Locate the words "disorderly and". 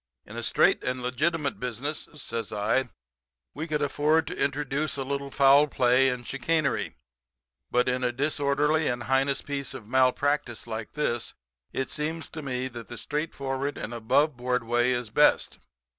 8.11-9.03